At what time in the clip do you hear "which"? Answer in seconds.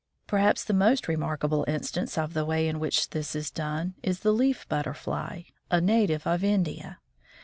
2.79-3.11